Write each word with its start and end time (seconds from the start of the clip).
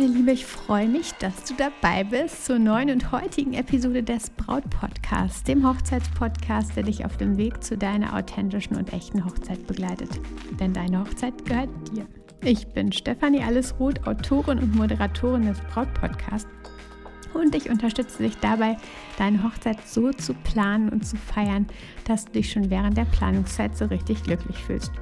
Meine 0.00 0.14
Liebe, 0.14 0.32
ich 0.32 0.46
freue 0.46 0.88
mich, 0.88 1.12
dass 1.18 1.44
du 1.44 1.52
dabei 1.58 2.04
bist 2.04 2.46
zur 2.46 2.58
neuen 2.58 2.88
und 2.88 3.12
heutigen 3.12 3.52
Episode 3.52 4.02
des 4.02 4.30
Braut 4.30 4.64
Podcasts, 4.70 5.42
dem 5.42 5.68
Hochzeitspodcast, 5.68 6.74
der 6.74 6.84
dich 6.84 7.04
auf 7.04 7.18
dem 7.18 7.36
Weg 7.36 7.62
zu 7.62 7.76
deiner 7.76 8.16
authentischen 8.16 8.78
und 8.78 8.94
echten 8.94 9.22
Hochzeit 9.26 9.66
begleitet. 9.66 10.08
Denn 10.58 10.72
deine 10.72 11.00
Hochzeit 11.00 11.44
gehört 11.44 11.68
dir. 11.92 12.06
Ich 12.42 12.66
bin 12.68 12.92
Stefanie 12.92 13.42
Allesroth, 13.42 14.06
Autorin 14.06 14.60
und 14.60 14.74
Moderatorin 14.74 15.44
des 15.44 15.60
Braut 15.74 15.92
Podcasts 15.92 16.48
und 17.34 17.54
ich 17.54 17.68
unterstütze 17.68 18.22
dich 18.22 18.38
dabei, 18.38 18.78
deine 19.18 19.44
Hochzeit 19.44 19.86
so 19.86 20.12
zu 20.12 20.32
planen 20.32 20.88
und 20.88 21.04
zu 21.04 21.16
feiern, 21.16 21.66
dass 22.06 22.24
du 22.24 22.32
dich 22.32 22.50
schon 22.50 22.70
während 22.70 22.96
der 22.96 23.04
Planungszeit 23.04 23.76
so 23.76 23.84
richtig 23.84 24.22
glücklich 24.22 24.56
fühlst 24.64 24.92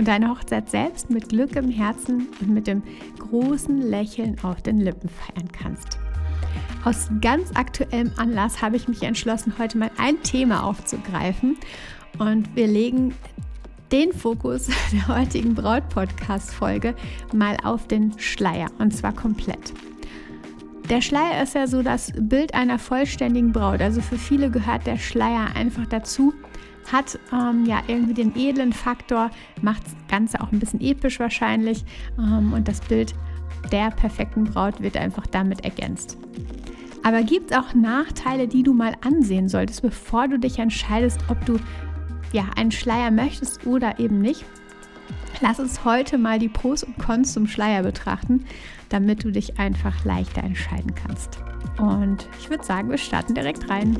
und 0.00 0.08
deine 0.08 0.30
Hochzeit 0.30 0.70
selbst 0.70 1.10
mit 1.10 1.28
Glück 1.28 1.56
im 1.56 1.68
Herzen 1.68 2.28
und 2.40 2.48
mit 2.48 2.66
dem 2.66 2.82
großen 3.18 3.82
Lächeln 3.82 4.34
auf 4.42 4.62
den 4.62 4.78
Lippen 4.78 5.10
feiern 5.10 5.52
kannst. 5.52 5.98
Aus 6.86 7.10
ganz 7.20 7.50
aktuellem 7.54 8.10
Anlass 8.16 8.62
habe 8.62 8.76
ich 8.76 8.88
mich 8.88 9.02
entschlossen, 9.02 9.52
heute 9.58 9.76
mal 9.76 9.90
ein 9.98 10.22
Thema 10.22 10.64
aufzugreifen 10.64 11.58
und 12.18 12.56
wir 12.56 12.66
legen 12.66 13.14
den 13.92 14.14
Fokus 14.14 14.68
der 14.92 15.08
heutigen 15.08 15.54
Braut-Podcast-Folge 15.54 16.94
mal 17.34 17.58
auf 17.62 17.86
den 17.86 18.18
Schleier 18.18 18.70
und 18.78 18.96
zwar 18.96 19.12
komplett. 19.12 19.74
Der 20.88 21.02
Schleier 21.02 21.42
ist 21.42 21.54
ja 21.54 21.66
so 21.66 21.82
das 21.82 22.10
Bild 22.16 22.54
einer 22.54 22.78
vollständigen 22.78 23.52
Braut. 23.52 23.82
Also 23.82 24.00
für 24.00 24.16
viele 24.16 24.50
gehört 24.50 24.86
der 24.86 24.96
Schleier 24.96 25.54
einfach 25.54 25.84
dazu, 25.84 26.32
hat 26.90 27.18
ähm, 27.32 27.64
ja 27.66 27.82
irgendwie 27.86 28.14
den 28.14 28.34
edlen 28.36 28.72
Faktor, 28.72 29.30
macht 29.62 29.84
das 29.84 29.94
Ganze 30.08 30.40
auch 30.40 30.52
ein 30.52 30.58
bisschen 30.58 30.80
episch 30.80 31.20
wahrscheinlich 31.20 31.84
ähm, 32.18 32.52
und 32.52 32.68
das 32.68 32.80
Bild 32.80 33.14
der 33.72 33.90
perfekten 33.90 34.44
Braut 34.44 34.80
wird 34.80 34.96
einfach 34.96 35.26
damit 35.26 35.64
ergänzt. 35.64 36.18
Aber 37.02 37.22
gibt 37.22 37.50
es 37.50 37.56
auch 37.56 37.74
Nachteile, 37.74 38.46
die 38.46 38.62
du 38.62 38.74
mal 38.74 38.94
ansehen 39.00 39.48
solltest, 39.48 39.82
bevor 39.82 40.28
du 40.28 40.38
dich 40.38 40.58
entscheidest, 40.58 41.20
ob 41.28 41.44
du 41.46 41.58
ja 42.32 42.44
einen 42.56 42.70
Schleier 42.70 43.10
möchtest 43.10 43.66
oder 43.66 43.98
eben 43.98 44.18
nicht? 44.18 44.44
Lass 45.40 45.58
uns 45.58 45.84
heute 45.84 46.18
mal 46.18 46.38
die 46.38 46.50
Pros 46.50 46.82
und 46.82 46.98
Cons 46.98 47.32
zum 47.32 47.46
Schleier 47.46 47.82
betrachten, 47.82 48.44
damit 48.90 49.24
du 49.24 49.30
dich 49.30 49.58
einfach 49.58 50.04
leichter 50.04 50.42
entscheiden 50.42 50.94
kannst. 50.94 51.38
Und 51.78 52.28
ich 52.38 52.50
würde 52.50 52.64
sagen, 52.64 52.90
wir 52.90 52.98
starten 52.98 53.34
direkt 53.34 53.70
rein. 53.70 53.96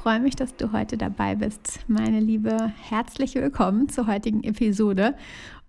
Freue 0.00 0.20
mich, 0.20 0.34
dass 0.34 0.56
du 0.56 0.72
heute 0.72 0.96
dabei 0.96 1.34
bist, 1.34 1.80
meine 1.86 2.20
Liebe. 2.20 2.72
Herzlich 2.88 3.34
willkommen 3.34 3.90
zur 3.90 4.06
heutigen 4.06 4.42
Episode. 4.44 5.14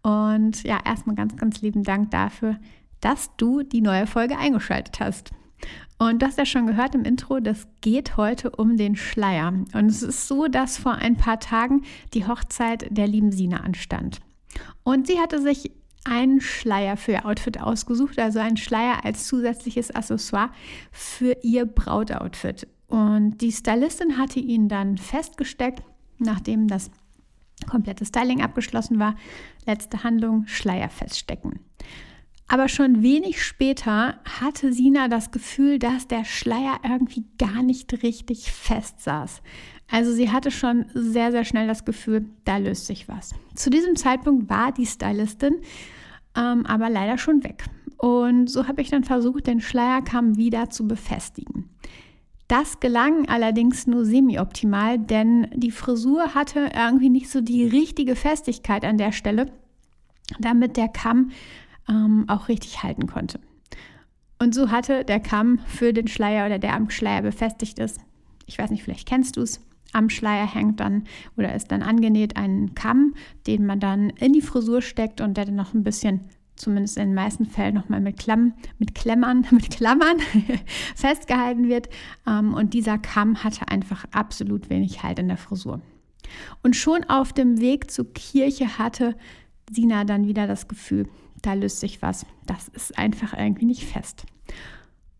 Und 0.04 0.64
ja, 0.64 0.80
erstmal 0.86 1.18
ganz, 1.18 1.36
ganz 1.36 1.62
lieben 1.62 1.84
Dank 1.84 2.12
dafür, 2.12 2.56
dass 3.02 3.36
du 3.36 3.62
die 3.62 3.82
neue 3.82 4.08
Folge 4.08 4.38
eingeschaltet 4.38 5.02
hast. 5.02 5.32
Und 5.98 6.22
du 6.22 6.28
hast 6.28 6.38
ja 6.38 6.46
schon 6.46 6.66
gehört 6.66 6.96
im 6.96 7.04
Intro, 7.04 7.42
das 7.42 7.68
geht 7.82 8.16
heute 8.16 8.52
um 8.52 8.78
den 8.78 8.96
Schleier. 8.96 9.50
Und 9.50 9.88
es 9.88 10.02
ist 10.02 10.30
so, 10.30 10.48
dass 10.48 10.78
vor 10.78 10.94
ein 10.94 11.18
paar 11.18 11.42
Tagen 11.42 11.82
die 12.14 12.26
Hochzeit 12.26 12.88
der 12.90 13.08
lieben 13.08 13.34
Sina 13.34 13.58
anstand. 13.58 14.22
Und 14.84 15.08
sie 15.08 15.20
hatte 15.20 15.42
sich 15.42 15.72
einen 16.06 16.40
Schleier 16.40 16.96
für 16.96 17.12
ihr 17.12 17.26
Outfit 17.26 17.60
ausgesucht, 17.60 18.18
also 18.18 18.40
einen 18.40 18.56
Schleier 18.56 19.04
als 19.04 19.28
zusätzliches 19.28 19.92
Accessoire 19.92 20.52
für 20.90 21.36
ihr 21.44 21.66
Brautoutfit. 21.66 22.68
Und 22.92 23.38
die 23.40 23.52
Stylistin 23.52 24.18
hatte 24.18 24.40
ihn 24.40 24.68
dann 24.68 24.98
festgesteckt, 24.98 25.82
nachdem 26.20 26.68
das 26.68 26.92
komplette 27.70 28.06
Styling 28.06 28.42
abgeschlossen 28.42 29.00
war. 29.00 29.16
Letzte 29.66 30.04
Handlung, 30.04 30.46
Schleier 30.48 30.90
feststecken. 30.90 31.60
Aber 32.48 32.68
schon 32.68 33.02
wenig 33.02 33.42
später 33.42 34.20
hatte 34.26 34.74
Sina 34.74 35.08
das 35.08 35.32
Gefühl, 35.32 35.80
dass 35.80 36.10
der 36.10 36.26
Schleier 36.26 36.82
irgendwie 36.84 37.24
gar 37.38 37.64
nicht 37.64 38.04
richtig 38.04 38.52
fest 38.52 39.00
saß. 39.00 39.42
Also 39.90 40.12
sie 40.12 40.32
hatte 40.32 40.52
schon 40.52 40.86
sehr, 40.94 41.32
sehr 41.32 41.46
schnell 41.46 41.68
das 41.68 41.86
Gefühl, 41.86 42.26
da 42.44 42.58
löst 42.58 42.88
sich 42.88 43.08
was. 43.08 43.34
Zu 43.56 43.70
diesem 43.70 43.96
Zeitpunkt 43.96 44.50
war 44.50 44.74
die 44.74 44.86
Stylistin 44.86 45.62
ähm, 46.36 46.66
aber 46.66 46.90
leider 46.90 47.18
schon 47.18 47.44
weg. 47.44 47.66
Und 47.98 48.50
so 48.50 48.68
habe 48.68 48.82
ich 48.82 48.90
dann 48.90 49.04
versucht, 49.04 49.48
den 49.48 49.62
Schleierkamm 49.62 50.38
wieder 50.38 50.70
zu 50.70 50.88
befestigen. 50.88 51.70
Das 52.52 52.82
gelang 52.82 53.30
allerdings 53.30 53.88
nur 53.88 54.04
semi-optimal, 54.04 55.00
denn 55.00 55.48
die 55.56 55.72
Frisur 55.72 56.36
hatte 56.36 56.70
irgendwie 56.76 57.08
nicht 57.08 57.30
so 57.30 57.40
die 57.40 57.64
richtige 57.64 58.18
Festigkeit 58.18 58.84
an 58.84 58.98
der 58.98 59.14
Stelle, 59.14 59.54
damit 60.38 60.76
der 60.76 60.90
Kamm 60.90 61.32
ähm, 61.88 62.26
auch 62.28 62.50
richtig 62.50 62.84
halten 62.84 63.08
konnte. 63.08 63.40
Und 64.38 64.54
so 64.54 64.70
hatte 64.70 65.06
der 65.06 65.22
Kamm 65.22 65.60
für 65.66 65.94
den 65.94 66.10
Schleier 66.10 66.46
oder 66.46 66.60
der 66.60 66.74
am 66.74 66.90
Schleier 66.90 67.22
befestigt 67.22 67.80
ist, 67.80 68.02
ich 68.48 68.60
weiß 68.60 68.70
nicht, 68.70 68.84
vielleicht 68.84 69.08
kennst 69.08 69.38
du 69.38 69.44
es, 69.44 69.62
am 69.94 70.10
Schleier 70.10 70.46
hängt 70.46 70.82
dann 70.82 71.06
oder 71.38 71.56
ist 71.56 71.72
dann 71.72 71.82
angenäht 71.82 72.36
ein 72.36 72.76
Kamm, 72.76 73.16
den 73.48 73.66
man 73.66 73.80
dann 73.80 74.10
in 74.10 74.34
die 74.34 74.42
Frisur 74.42 74.82
steckt 74.82 75.22
und 75.22 75.38
der 75.38 75.46
dann 75.46 75.56
noch 75.56 75.74
ein 75.74 75.86
bisschen 75.86 76.26
zumindest 76.56 76.98
in 76.98 77.10
den 77.10 77.16
meisten 77.16 77.46
Fällen 77.46 77.76
nochmal 77.76 78.02
mit, 78.02 78.18
Klamm, 78.18 78.54
mit 78.78 78.96
Klemmern, 78.96 79.46
mit 79.52 79.72
Klammern 79.72 80.18
festgehalten 80.96 81.68
wird. 81.68 81.90
Ähm, 82.28 82.54
und 82.54 82.74
dieser 82.74 82.98
Kamm 82.98 83.44
hatte 83.44 83.68
einfach 83.68 84.06
absolut 84.12 84.70
wenig 84.70 85.04
Halt 85.04 85.20
in 85.20 85.28
der 85.28 85.38
Frisur. 85.38 85.82
Und 86.64 86.76
schon 86.76 87.04
auf 87.06 87.34
dem 87.34 87.60
Weg 87.60 87.92
zur 87.92 88.12
Kirche 88.14 88.78
hatte 88.78 89.16
Sina 89.70 90.06
dann 90.06 90.28
wieder 90.28 90.48
das 90.48 90.68
Gefühl, 90.68 91.08
da 91.42 91.54
löst 91.54 91.80
sich 91.80 92.02
was. 92.02 92.26
Das 92.46 92.68
ist 92.70 92.98
einfach 92.98 93.38
irgendwie 93.38 93.66
nicht 93.66 93.86
fest. 93.86 94.26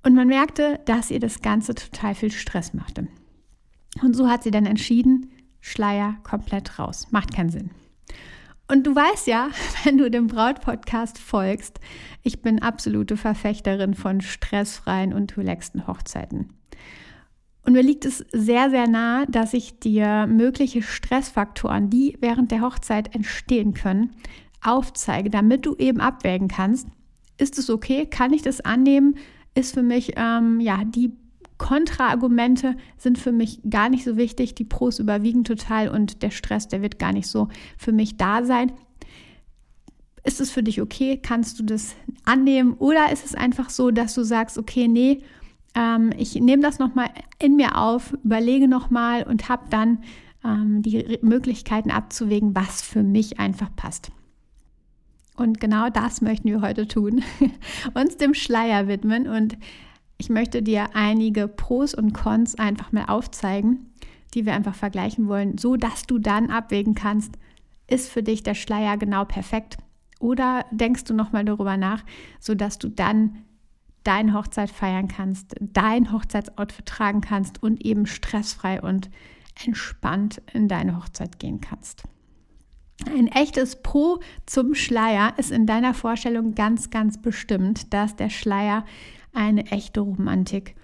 Und 0.04 0.16
man 0.16 0.28
merkte, 0.28 0.80
dass 0.86 1.12
ihr 1.12 1.20
das 1.20 1.42
Ganze 1.42 1.76
total 1.76 2.16
viel 2.16 2.32
Stress 2.32 2.74
machte. 2.74 3.08
Und 4.02 4.16
so 4.16 4.30
hat 4.30 4.44
sie 4.44 4.52
dann 4.52 4.66
entschieden, 4.66 5.32
Schleier 5.60 6.18
komplett 6.24 6.80
raus. 6.80 7.08
Macht 7.12 7.34
keinen 7.34 7.50
Sinn. 7.50 7.72
Und 8.72 8.88
du 8.88 8.96
weißt 8.96 9.28
ja, 9.28 9.50
wenn 9.84 9.98
du 9.98 10.10
dem 10.10 10.28
Braut-Podcast 10.28 11.20
folgst, 11.20 11.82
ich 12.24 12.42
bin 12.42 12.62
absolute 12.62 13.18
Verfechterin 13.18 13.96
von 13.96 14.22
stressfreien 14.22 15.12
und 15.12 15.36
relaxten 15.36 15.88
Hochzeiten. 15.88 16.54
Und 17.64 17.74
mir 17.74 17.84
liegt 17.84 18.06
es 18.06 18.26
sehr, 18.32 18.70
sehr 18.70 18.88
nahe, 18.88 19.28
dass 19.28 19.54
ich 19.54 19.80
dir 19.80 20.26
mögliche 20.26 20.82
Stressfaktoren, 20.82 21.90
die 21.90 22.18
während 22.22 22.52
der 22.52 22.62
Hochzeit 22.62 23.14
entstehen 23.14 23.74
können, 23.74 24.16
aufzeige, 24.64 25.30
damit 25.30 25.66
du 25.66 25.76
eben 25.76 26.00
abwägen 26.00 26.48
kannst, 26.48 26.88
ist 27.38 27.60
es 27.60 27.70
okay, 27.70 28.06
kann 28.06 28.32
ich 28.32 28.42
das 28.42 28.62
annehmen, 28.62 29.16
ist 29.54 29.74
für 29.74 29.84
mich 29.84 30.14
ähm, 30.16 30.62
ja 30.62 30.84
die 30.86 31.12
Kontraargumente 31.62 32.76
sind 32.98 33.20
für 33.20 33.32
mich 33.32 33.62
gar 33.70 33.88
nicht 33.88 34.04
so 34.04 34.18
wichtig. 34.18 34.56
Die 34.56 34.64
Pros 34.64 34.98
überwiegen 34.98 35.44
total 35.44 35.90
und 35.90 36.24
der 36.24 36.32
Stress, 36.32 36.68
der 36.68 36.82
wird 36.82 36.98
gar 36.98 37.14
nicht 37.14 37.28
so 37.28 37.50
für 37.78 37.92
mich 37.92 38.18
da 38.18 38.44
sein. 38.44 38.72
Ist 40.24 40.42
es 40.42 40.50
für 40.50 40.64
dich 40.64 40.82
okay? 40.82 41.20
Kannst 41.22 41.60
du 41.60 41.64
das 41.64 41.96
annehmen? 42.26 42.74
Oder 42.74 43.12
ist 43.12 43.24
es 43.24 43.36
einfach 43.36 43.70
so, 43.70 43.92
dass 43.92 44.16
du 44.16 44.24
sagst, 44.24 44.58
okay, 44.58 44.88
nee, 44.88 45.22
ähm, 45.76 46.10
ich 46.18 46.34
nehme 46.34 46.64
das 46.64 46.80
nochmal 46.80 47.10
in 47.38 47.58
mir 47.58 47.78
auf, 47.78 48.14
überlege 48.24 48.68
nochmal 48.68 49.22
und 49.22 49.48
habe 49.48 49.66
dann 49.70 50.00
ähm, 50.44 50.82
die 50.82 51.20
Möglichkeiten 51.22 51.92
abzuwägen, 51.92 52.56
was 52.56 52.82
für 52.82 53.04
mich 53.04 53.40
einfach 53.40 53.70
passt. 53.76 54.12
Und 55.38 55.60
genau 55.60 55.90
das 55.90 56.22
möchten 56.22 56.50
wir 56.50 56.62
heute 56.62 56.88
tun, 56.88 57.22
uns 57.94 58.18
dem 58.18 58.34
Schleier 58.34 58.88
widmen 58.88 59.28
und 59.28 59.60
ich 60.22 60.30
möchte 60.30 60.62
dir 60.62 60.90
einige 60.94 61.48
Pros 61.48 61.96
und 61.96 62.14
Cons 62.14 62.54
einfach 62.54 62.92
mal 62.92 63.06
aufzeigen, 63.06 63.92
die 64.36 64.46
wir 64.46 64.54
einfach 64.54 64.76
vergleichen 64.76 65.28
wollen, 65.28 65.58
so 65.58 65.78
dass 65.78 66.04
du 66.04 66.20
dann 66.20 66.52
abwägen 66.52 66.94
kannst, 66.94 67.40
ist 67.88 68.08
für 68.08 68.22
dich 68.22 68.44
der 68.44 68.54
Schleier 68.54 68.98
genau 68.98 69.26
perfekt 69.26 69.78
oder 70.20 70.64
denkst 70.70 71.06
du 71.06 71.16
noch 71.16 71.32
mal 71.32 71.44
darüber 71.44 71.76
nach, 71.76 72.04
so 72.40 72.54
dass 72.54 72.78
du 72.78 72.88
dann 72.88 73.40
deine 74.04 74.36
Hochzeit 74.36 74.70
feiern 74.70 75.08
kannst, 75.08 75.56
dein 75.60 76.12
Hochzeitsoutfit 76.12 76.86
tragen 76.86 77.22
kannst 77.22 77.64
und 77.64 77.84
eben 77.84 78.06
stressfrei 78.06 78.80
und 78.80 79.10
entspannt 79.66 80.40
in 80.54 80.68
deine 80.68 80.98
Hochzeit 80.98 81.40
gehen 81.40 81.62
kannst. 81.62 82.04
Ein 83.08 83.28
echtes 83.28 83.82
Pro 83.82 84.20
zum 84.46 84.76
Schleier 84.76 85.34
ist 85.38 85.50
in 85.50 85.66
deiner 85.66 85.96
Vorstellung 85.96 86.54
ganz, 86.54 86.92
ganz 86.92 87.20
bestimmt, 87.20 87.92
dass 87.92 88.16
der 88.16 88.30
Schleier 88.30 88.86
eine 89.34 89.66
echte 89.72 90.02
Romantik 90.02 90.76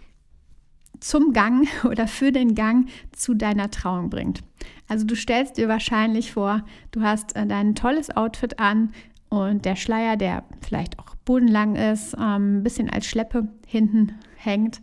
zum 0.99 1.33
Gang 1.33 1.67
oder 1.85 2.07
für 2.07 2.31
den 2.31 2.55
Gang 2.55 2.89
zu 3.11 3.33
deiner 3.33 3.69
Trauung 3.69 4.09
bringt. 4.09 4.41
Also 4.87 5.05
du 5.05 5.15
stellst 5.15 5.57
dir 5.57 5.67
wahrscheinlich 5.67 6.31
vor, 6.31 6.63
du 6.91 7.01
hast 7.01 7.35
äh, 7.35 7.45
dein 7.45 7.75
tolles 7.75 8.15
Outfit 8.15 8.59
an 8.59 8.91
und 9.29 9.65
der 9.65 9.75
Schleier, 9.75 10.15
der 10.15 10.43
vielleicht 10.61 10.99
auch 10.99 11.15
bodenlang 11.25 11.75
ist, 11.75 12.13
ähm, 12.13 12.59
ein 12.59 12.63
bisschen 12.63 12.89
als 12.89 13.05
Schleppe 13.05 13.49
hinten 13.65 14.13
hängt, 14.35 14.81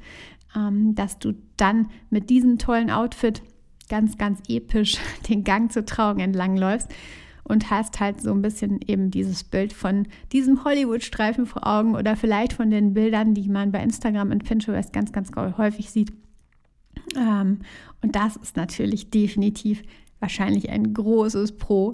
ähm, 0.54 0.94
dass 0.94 1.18
du 1.18 1.32
dann 1.56 1.88
mit 2.10 2.28
diesem 2.30 2.58
tollen 2.58 2.90
Outfit 2.90 3.42
ganz, 3.88 4.18
ganz 4.18 4.40
episch 4.48 4.98
den 5.28 5.44
Gang 5.44 5.72
zur 5.72 5.86
Trauung 5.86 6.18
entlangläufst 6.18 6.92
und 7.44 7.70
hast 7.70 8.00
halt 8.00 8.20
so 8.20 8.32
ein 8.32 8.42
bisschen 8.42 8.80
eben 8.86 9.10
dieses 9.10 9.44
Bild 9.44 9.72
von 9.72 10.08
diesem 10.32 10.64
Hollywood-Streifen 10.64 11.46
vor 11.46 11.66
Augen 11.66 11.94
oder 11.94 12.16
vielleicht 12.16 12.54
von 12.54 12.70
den 12.70 12.94
Bildern, 12.94 13.34
die 13.34 13.48
man 13.48 13.70
bei 13.70 13.82
Instagram 13.82 14.30
und 14.30 14.44
Pinterest 14.44 14.92
ganz, 14.92 15.12
ganz 15.12 15.30
häufig 15.36 15.90
sieht. 15.90 16.12
Ähm, 17.16 17.60
und 18.02 18.16
das 18.16 18.36
ist 18.36 18.56
natürlich 18.56 19.10
definitiv 19.10 19.82
wahrscheinlich 20.20 20.70
ein 20.70 20.94
großes 20.94 21.56
Pro, 21.56 21.92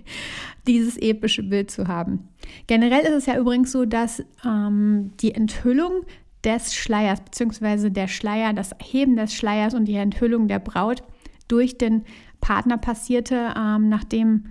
dieses 0.66 0.96
epische 0.96 1.42
Bild 1.42 1.70
zu 1.70 1.86
haben. 1.86 2.28
Generell 2.66 3.02
ist 3.02 3.14
es 3.14 3.26
ja 3.26 3.38
übrigens 3.38 3.72
so, 3.72 3.84
dass 3.84 4.22
ähm, 4.44 5.10
die 5.20 5.34
Enthüllung 5.34 6.04
des 6.44 6.74
Schleiers, 6.74 7.20
beziehungsweise 7.20 7.90
der 7.90 8.08
Schleier, 8.08 8.52
das 8.54 8.74
Heben 8.82 9.16
des 9.16 9.34
Schleiers 9.34 9.74
und 9.74 9.86
die 9.86 9.96
Enthüllung 9.96 10.48
der 10.48 10.60
Braut 10.60 11.02
durch 11.48 11.76
den 11.76 12.04
Partner 12.40 12.78
passierte, 12.78 13.54
ähm, 13.56 13.88
nachdem 13.88 14.44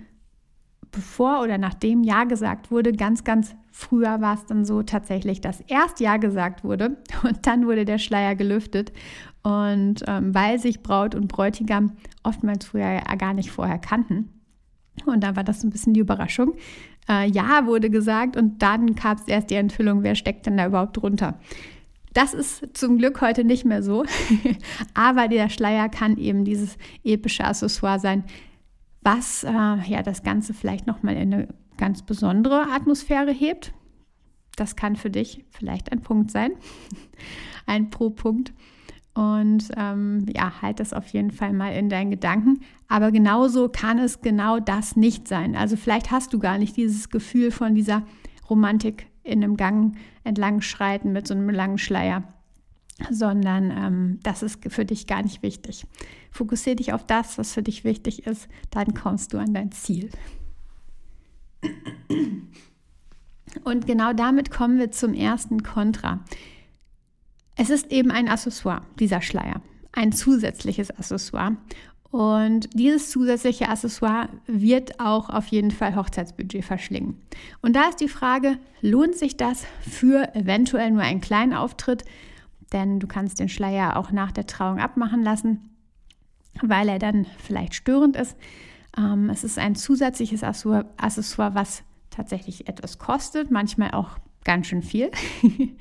bevor 0.90 1.42
oder 1.42 1.58
nachdem 1.58 2.02
Ja 2.02 2.24
gesagt 2.24 2.70
wurde, 2.70 2.92
ganz, 2.92 3.24
ganz 3.24 3.54
früher 3.70 4.20
war 4.20 4.34
es 4.34 4.46
dann 4.46 4.64
so 4.64 4.82
tatsächlich, 4.82 5.40
dass 5.40 5.60
erst 5.62 6.00
Ja 6.00 6.16
gesagt 6.16 6.64
wurde 6.64 6.96
und 7.22 7.46
dann 7.46 7.66
wurde 7.66 7.84
der 7.84 7.98
Schleier 7.98 8.34
gelüftet. 8.34 8.92
Und 9.42 10.02
ähm, 10.06 10.34
weil 10.34 10.58
sich 10.58 10.82
Braut 10.82 11.14
und 11.14 11.28
Bräutigam 11.28 11.92
oftmals 12.22 12.66
früher 12.66 12.90
ja 12.90 13.14
gar 13.14 13.34
nicht 13.34 13.50
vorher 13.50 13.78
kannten. 13.78 14.30
Und 15.06 15.22
da 15.22 15.36
war 15.36 15.44
das 15.44 15.60
so 15.60 15.66
ein 15.66 15.70
bisschen 15.70 15.94
die 15.94 16.00
Überraschung. 16.00 16.56
Äh, 17.08 17.30
ja 17.30 17.66
wurde 17.66 17.88
gesagt 17.88 18.36
und 18.36 18.62
dann 18.62 18.94
gab 18.94 19.18
es 19.18 19.28
erst 19.28 19.50
die 19.50 19.54
Enthüllung, 19.54 20.02
wer 20.02 20.14
steckt 20.14 20.46
denn 20.46 20.56
da 20.56 20.66
überhaupt 20.66 20.96
drunter. 20.96 21.38
Das 22.12 22.34
ist 22.34 22.76
zum 22.76 22.98
Glück 22.98 23.20
heute 23.20 23.44
nicht 23.44 23.64
mehr 23.64 23.82
so, 23.82 24.04
aber 24.94 25.28
der 25.28 25.48
Schleier 25.48 25.88
kann 25.88 26.16
eben 26.16 26.44
dieses 26.44 26.76
epische 27.04 27.44
Accessoire 27.44 28.00
sein, 28.00 28.24
was 29.02 29.44
äh, 29.44 29.50
ja 29.50 30.02
das 30.02 30.22
Ganze 30.22 30.54
vielleicht 30.54 30.86
nochmal 30.86 31.16
in 31.16 31.32
eine 31.32 31.48
ganz 31.76 32.02
besondere 32.02 32.68
Atmosphäre 32.72 33.32
hebt. 33.32 33.72
Das 34.56 34.76
kann 34.76 34.96
für 34.96 35.10
dich 35.10 35.44
vielleicht 35.50 35.92
ein 35.92 36.00
Punkt 36.00 36.30
sein, 36.30 36.52
ein 37.66 37.90
Pro-Punkt. 37.90 38.52
Und 39.14 39.70
ähm, 39.76 40.26
ja, 40.32 40.62
halt 40.62 40.78
das 40.78 40.92
auf 40.92 41.08
jeden 41.08 41.32
Fall 41.32 41.52
mal 41.52 41.72
in 41.72 41.88
deinen 41.88 42.10
Gedanken. 42.10 42.60
Aber 42.86 43.10
genauso 43.10 43.68
kann 43.68 43.98
es 43.98 44.20
genau 44.20 44.60
das 44.60 44.94
nicht 44.94 45.26
sein. 45.26 45.56
Also 45.56 45.76
vielleicht 45.76 46.10
hast 46.10 46.32
du 46.32 46.38
gar 46.38 46.58
nicht 46.58 46.76
dieses 46.76 47.08
Gefühl 47.08 47.50
von 47.50 47.74
dieser 47.74 48.04
Romantik 48.48 49.06
in 49.24 49.42
einem 49.42 49.56
Gang 49.56 49.96
entlang 50.24 50.60
schreiten 50.60 51.12
mit 51.12 51.26
so 51.26 51.34
einem 51.34 51.50
langen 51.50 51.78
Schleier, 51.78 52.22
sondern 53.10 53.70
ähm, 53.70 54.20
das 54.22 54.42
ist 54.42 54.60
für 54.68 54.84
dich 54.84 55.06
gar 55.06 55.22
nicht 55.22 55.42
wichtig. 55.42 55.86
Fokussiere 56.30 56.76
dich 56.76 56.92
auf 56.92 57.06
das, 57.06 57.38
was 57.38 57.52
für 57.52 57.62
dich 57.62 57.84
wichtig 57.84 58.26
ist, 58.26 58.48
dann 58.70 58.94
kommst 58.94 59.32
du 59.32 59.38
an 59.38 59.54
dein 59.54 59.72
Ziel. 59.72 60.10
Und 63.64 63.86
genau 63.86 64.12
damit 64.12 64.50
kommen 64.50 64.78
wir 64.78 64.90
zum 64.90 65.14
ersten 65.14 65.62
Kontra. 65.62 66.20
Es 67.56 67.70
ist 67.70 67.90
eben 67.90 68.10
ein 68.10 68.28
Accessoire, 68.28 68.82
dieser 68.98 69.20
Schleier, 69.20 69.62
ein 69.92 70.12
zusätzliches 70.12 70.90
Accessoire. 70.90 71.56
Und 72.10 72.70
dieses 72.72 73.10
zusätzliche 73.10 73.68
Accessoire 73.68 74.28
wird 74.46 74.98
auch 74.98 75.28
auf 75.28 75.48
jeden 75.48 75.70
Fall 75.70 75.94
Hochzeitsbudget 75.94 76.64
verschlingen. 76.64 77.20
Und 77.60 77.76
da 77.76 77.88
ist 77.88 78.00
die 78.00 78.08
Frage, 78.08 78.58
lohnt 78.80 79.16
sich 79.16 79.36
das 79.36 79.64
für 79.82 80.34
eventuell 80.34 80.90
nur 80.90 81.02
einen 81.02 81.20
kleinen 81.20 81.52
Auftritt? 81.52 82.04
Denn 82.72 83.00
du 83.00 83.06
kannst 83.06 83.40
den 83.40 83.48
Schleier 83.48 83.96
auch 83.96 84.12
nach 84.12 84.32
der 84.32 84.46
Trauung 84.46 84.78
abmachen 84.78 85.22
lassen 85.22 85.68
weil 86.62 86.88
er 86.88 86.98
dann 86.98 87.26
vielleicht 87.38 87.74
störend 87.74 88.16
ist. 88.16 88.36
Ähm, 88.96 89.30
es 89.30 89.44
ist 89.44 89.58
ein 89.58 89.74
zusätzliches 89.74 90.42
Accessoire, 90.42 91.54
was 91.54 91.82
tatsächlich 92.10 92.68
etwas 92.68 92.98
kostet, 92.98 93.50
manchmal 93.50 93.92
auch 93.92 94.18
ganz 94.44 94.66
schön 94.66 94.82
viel. 94.82 95.10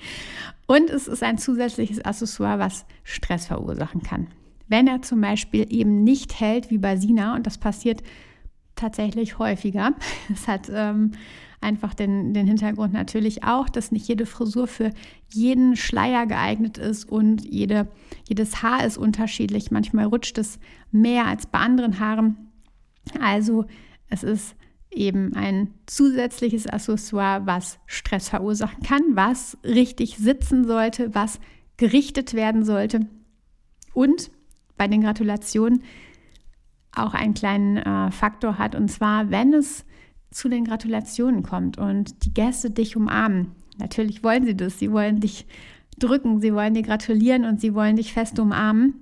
Und 0.68 0.89
es 0.89 1.07
ist 1.07 1.24
ein 1.24 1.38
zusätzliches 1.38 2.04
Accessoire, 2.04 2.60
was 2.60 2.86
Stress 3.04 3.48
verursachen 3.48 4.04
kann. 4.04 4.28
Wenn 4.68 4.88
er 4.88 5.01
zum 5.01 5.22
Beispiel 5.22 5.66
eben 5.69 6.04
nicht 6.04 6.40
hält 6.40 6.69
wie 6.69 6.78
bei 6.78 6.98
Sina, 6.98 7.36
und 7.36 7.48
das 7.48 7.57
passiert 7.57 8.04
tatsächlich 8.75 9.40
häufiger, 9.40 9.94
es 10.33 10.48
hat 10.50 10.69
ähm, 10.69 11.12
einfach 11.62 11.94
den, 11.94 12.33
den 12.33 12.48
Hintergrund 12.48 12.94
natürlich 12.94 13.44
auch, 13.44 13.69
dass 13.69 13.92
nicht 13.92 14.07
jede 14.07 14.25
Frisur 14.25 14.68
für 14.68 14.92
jeden 15.30 15.75
Schleier 15.75 16.25
geeignet 16.25 16.77
ist 16.77 17.09
und 17.09 17.44
jede, 17.44 17.88
jedes 18.27 18.62
Haar 18.62 18.86
ist 18.86 18.98
unterschiedlich. 18.98 19.71
Manchmal 19.71 20.06
rutscht 20.06 20.38
es 20.38 20.59
mehr 20.92 21.25
als 21.25 21.48
bei 21.48 21.59
anderen 21.59 22.00
Haaren. 22.00 22.38
Also 23.19 23.65
es 24.09 24.24
ist 24.24 24.56
eben 24.92 25.33
ein 25.36 25.74
zusätzliches 25.86 26.68
Accessoire, 26.68 27.45
was 27.45 27.80
Stress 27.86 28.30
verursachen 28.30 28.83
kann, 28.83 29.01
was 29.15 29.57
richtig 29.63 30.18
sitzen 30.18 30.65
sollte, 30.65 31.13
was 31.13 31.39
gerichtet 31.77 32.33
werden 32.33 32.63
sollte. 32.63 33.07
Und 33.94 34.31
bei 34.78 34.87
den 34.87 35.02
Gratulationen 35.02 35.83
auch 36.95 37.14
einen 37.14 37.33
kleinen 37.33 37.78
äh, 37.78 38.11
Faktor 38.11 38.57
hat. 38.57 38.76
Und 38.76 38.90
zwar, 38.90 39.30
wenn 39.30 39.54
es 39.54 39.85
zu 40.31 40.50
den 40.50 40.66
Gratulationen 40.66 41.44
kommt 41.44 41.78
und 41.78 42.26
die 42.26 42.34
Gäste 42.34 42.69
dich 42.69 42.96
umarmen. 42.96 43.52
Natürlich 43.78 44.24
wollen 44.24 44.46
sie 44.46 44.56
das. 44.56 44.80
Sie 44.80 44.92
wollen 44.92 45.19
dich 45.19 45.46
drücken, 46.00 46.42
sie 46.42 46.54
wollen 46.54 46.74
dir 46.74 46.84
gratulieren 46.84 47.46
und 47.46 47.62
sie 47.62 47.74
wollen 47.74 47.96
dich 47.96 48.14
fest 48.14 48.40
umarmen. 48.40 48.96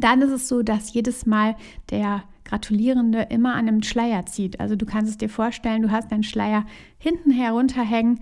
Dann 0.00 0.22
ist 0.22 0.30
es 0.30 0.48
so, 0.48 0.62
dass 0.62 0.92
jedes 0.92 1.26
Mal 1.26 1.56
der 1.90 2.24
Gratulierende 2.44 3.22
immer 3.30 3.54
an 3.54 3.68
einem 3.68 3.82
Schleier 3.82 4.26
zieht. 4.26 4.60
Also 4.60 4.76
du 4.76 4.86
kannst 4.86 5.10
es 5.10 5.18
dir 5.18 5.28
vorstellen, 5.28 5.82
du 5.82 5.90
hast 5.90 6.10
deinen 6.10 6.22
Schleier 6.22 6.64
hinten 6.98 7.30
herunterhängen, 7.30 8.20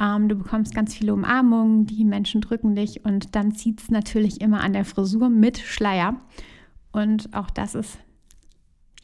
ähm, 0.00 0.28
du 0.28 0.34
bekommst 0.34 0.74
ganz 0.74 0.94
viele 0.94 1.14
Umarmungen, 1.14 1.86
die 1.86 2.04
Menschen 2.04 2.40
drücken 2.40 2.74
dich 2.74 3.04
und 3.04 3.34
dann 3.36 3.52
zieht 3.52 3.80
es 3.80 3.90
natürlich 3.90 4.40
immer 4.40 4.60
an 4.60 4.72
der 4.72 4.84
Frisur 4.84 5.28
mit 5.28 5.58
Schleier. 5.58 6.20
Und 6.92 7.34
auch 7.34 7.50
das 7.50 7.74
ist 7.74 7.98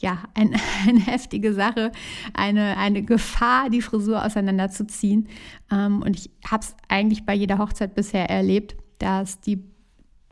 ja, 0.01 0.19
ein, 0.35 0.55
eine 0.89 1.01
heftige 1.01 1.55
Sache, 1.55 1.93
eine, 2.35 2.77
eine 2.77 3.03
Gefahr, 3.03 3.71
die 3.71 3.83
Frisur 3.83 4.25
auseinanderzuziehen. 4.25 5.29
Ähm, 5.71 6.03
und 6.03 6.17
ich 6.17 6.31
habe 6.49 6.63
es 6.63 6.75
eigentlich 6.89 7.25
bei 7.25 7.35
jeder 7.35 7.59
Hochzeit 7.59 7.95
bisher 7.95 8.29
erlebt, 8.29 8.77
dass 8.99 9.41
die 9.41 9.63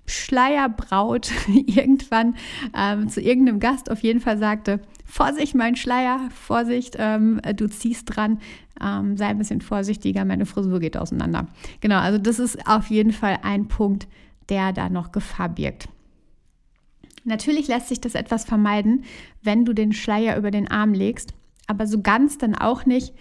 Schleierbraut 0.07 1.31
irgendwann 1.67 2.37
ähm, 2.75 3.09
zu 3.09 3.21
irgendeinem 3.21 3.61
Gast 3.61 3.91
auf 3.91 4.01
jeden 4.01 4.21
Fall 4.21 4.39
sagte, 4.39 4.81
Vorsicht, 5.05 5.55
mein 5.55 5.77
Schleier, 5.77 6.29
Vorsicht, 6.35 6.97
ähm, 6.99 7.41
du 7.57 7.69
ziehst 7.69 8.15
dran, 8.15 8.41
ähm, 8.83 9.17
sei 9.17 9.27
ein 9.27 9.39
bisschen 9.39 9.61
vorsichtiger, 9.61 10.25
meine 10.25 10.47
Frisur 10.47 10.81
geht 10.81 10.97
auseinander. 10.97 11.47
Genau, 11.81 11.99
also 11.99 12.19
das 12.19 12.39
ist 12.39 12.67
auf 12.67 12.89
jeden 12.89 13.13
Fall 13.13 13.39
ein 13.43 13.69
Punkt, 13.69 14.07
der 14.49 14.73
da 14.73 14.89
noch 14.89 15.13
Gefahr 15.13 15.49
birgt. 15.49 15.89
Natürlich 17.29 17.69
lässt 17.69 17.89
sich 17.89 18.01
das 18.01 18.15
etwas 18.15 18.45
vermeiden, 18.45 19.05
wenn 19.43 19.65
du 19.65 19.75
den 19.75 19.93
Schleier 19.93 20.37
über 20.37 20.51
den 20.51 20.71
Arm 20.71 20.95
legst, 20.95 21.35
aber 21.67 21.87
so 21.87 22.01
ganz 22.01 22.39
dann 22.39 22.55
auch 22.55 22.87
nicht. 22.87 23.15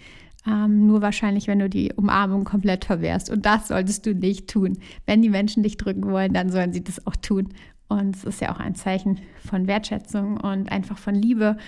Ähm, 0.46 0.86
nur 0.86 1.02
wahrscheinlich, 1.02 1.46
wenn 1.46 1.58
du 1.58 1.68
die 1.68 1.92
Umarmung 1.92 2.44
komplett 2.44 2.86
verwehrst. 2.86 3.28
Und 3.28 3.44
das 3.44 3.68
solltest 3.68 4.06
du 4.06 4.14
nicht 4.14 4.48
tun. 4.48 4.78
Wenn 5.04 5.20
die 5.20 5.28
Menschen 5.28 5.62
dich 5.62 5.76
drücken 5.76 6.10
wollen, 6.10 6.32
dann 6.32 6.50
sollen 6.50 6.72
sie 6.72 6.82
das 6.82 7.06
auch 7.06 7.16
tun. 7.16 7.48
Und 7.88 8.16
es 8.16 8.24
ist 8.24 8.40
ja 8.40 8.54
auch 8.54 8.60
ein 8.60 8.74
Zeichen 8.74 9.18
von 9.44 9.66
Wertschätzung 9.66 10.38
und 10.38 10.72
einfach 10.72 10.96
von 10.96 11.14
Liebe. 11.14 11.58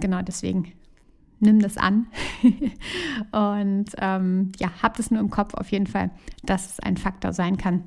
Genau 0.00 0.22
deswegen 0.22 0.72
nimm 1.40 1.60
das 1.60 1.76
an. 1.76 2.06
und 3.32 3.86
ähm, 3.98 4.52
ja, 4.58 4.70
hab 4.80 4.96
das 4.96 5.10
nur 5.10 5.20
im 5.20 5.30
Kopf 5.30 5.52
auf 5.54 5.70
jeden 5.70 5.86
Fall, 5.86 6.10
dass 6.42 6.70
es 6.70 6.80
ein 6.80 6.96
Faktor 6.96 7.34
sein 7.34 7.58
kann. 7.58 7.84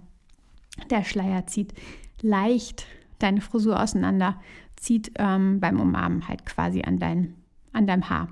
Der 0.91 1.03
Schleier 1.03 1.47
zieht 1.47 1.73
leicht 2.21 2.85
deine 3.19 3.41
Frisur 3.41 3.81
auseinander, 3.81 4.41
zieht 4.75 5.11
ähm, 5.17 5.59
beim 5.59 5.79
Umarmen 5.79 6.27
halt 6.27 6.45
quasi 6.45 6.81
an, 6.81 6.99
dein, 6.99 7.35
an 7.73 7.87
deinem 7.87 8.09
Haar. 8.09 8.29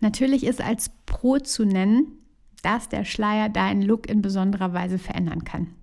Natürlich 0.00 0.44
ist 0.44 0.60
als 0.60 0.90
Pro 1.06 1.38
zu 1.38 1.64
nennen, 1.64 2.18
dass 2.62 2.88
der 2.88 3.04
Schleier 3.04 3.48
deinen 3.48 3.82
Look 3.82 4.08
in 4.08 4.22
besonderer 4.22 4.72
Weise 4.72 4.98
verändern 4.98 5.44
kann. 5.44 5.74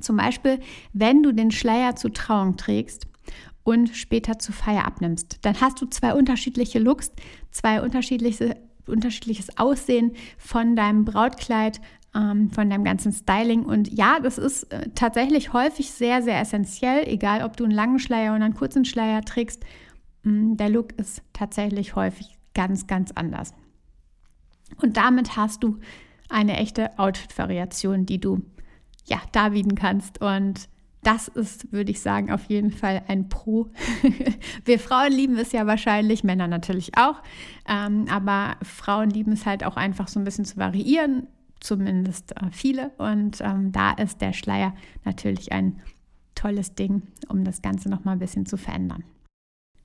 Zum 0.00 0.16
Beispiel, 0.16 0.60
wenn 0.92 1.22
du 1.22 1.32
den 1.32 1.50
Schleier 1.50 1.96
zur 1.96 2.12
Trauung 2.12 2.56
trägst 2.56 3.06
und 3.64 3.90
später 3.90 4.38
zur 4.38 4.54
Feier 4.54 4.86
abnimmst, 4.86 5.38
dann 5.42 5.60
hast 5.60 5.80
du 5.80 5.86
zwei 5.86 6.14
unterschiedliche 6.14 6.78
Looks, 6.78 7.12
zwei 7.50 7.82
unterschiedliche, 7.82 8.56
unterschiedliches 8.86 9.58
Aussehen 9.58 10.12
von 10.38 10.76
deinem 10.76 11.04
Brautkleid 11.04 11.80
ähm, 12.14 12.50
von 12.50 12.68
deinem 12.68 12.84
ganzen 12.84 13.12
Styling. 13.12 13.64
Und 13.64 13.92
ja, 13.92 14.18
das 14.20 14.38
ist 14.38 14.72
äh, 14.72 14.90
tatsächlich 14.94 15.52
häufig 15.52 15.90
sehr, 15.90 16.22
sehr 16.22 16.40
essentiell, 16.40 17.06
egal 17.06 17.42
ob 17.42 17.56
du 17.56 17.64
einen 17.64 17.72
langen 17.72 17.98
Schleier 17.98 18.34
oder 18.34 18.44
einen 18.44 18.54
kurzen 18.54 18.84
Schleier 18.84 19.22
trägst. 19.22 19.64
Mm, 20.22 20.56
der 20.56 20.68
Look 20.68 20.92
ist 20.92 21.22
tatsächlich 21.32 21.96
häufig 21.96 22.38
ganz, 22.54 22.86
ganz 22.86 23.12
anders. 23.12 23.54
Und 24.80 24.96
damit 24.96 25.36
hast 25.36 25.62
du 25.62 25.78
eine 26.28 26.56
echte 26.56 26.98
Outfit-Variation, 26.98 28.06
die 28.06 28.20
du 28.20 28.42
ja 29.06 29.20
darbieten 29.32 29.74
kannst. 29.74 30.20
Und 30.20 30.68
das 31.02 31.28
ist, 31.28 31.72
würde 31.72 31.90
ich 31.90 32.00
sagen, 32.00 32.30
auf 32.30 32.44
jeden 32.44 32.70
Fall 32.70 33.02
ein 33.08 33.28
Pro. 33.28 33.70
Wir 34.64 34.78
Frauen 34.78 35.12
lieben 35.12 35.36
es 35.36 35.52
ja 35.52 35.66
wahrscheinlich, 35.66 36.24
Männer 36.24 36.46
natürlich 36.46 36.96
auch. 36.96 37.22
Ähm, 37.68 38.06
aber 38.08 38.56
Frauen 38.62 39.10
lieben 39.10 39.32
es 39.32 39.44
halt 39.44 39.64
auch 39.64 39.76
einfach 39.76 40.08
so 40.08 40.20
ein 40.20 40.24
bisschen 40.24 40.44
zu 40.44 40.56
variieren, 40.56 41.26
zumindest 41.62 42.36
äh, 42.36 42.50
viele. 42.50 42.90
Und 42.98 43.40
ähm, 43.40 43.72
da 43.72 43.92
ist 43.92 44.20
der 44.20 44.32
Schleier 44.32 44.74
natürlich 45.04 45.52
ein 45.52 45.80
tolles 46.34 46.74
Ding, 46.74 47.02
um 47.28 47.44
das 47.44 47.62
Ganze 47.62 47.88
nochmal 47.88 48.16
ein 48.16 48.20
bisschen 48.20 48.46
zu 48.46 48.56
verändern. 48.56 49.04